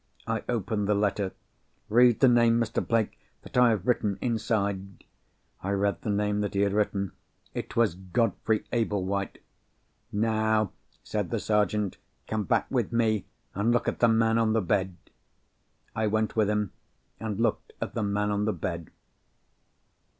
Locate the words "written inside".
3.85-5.03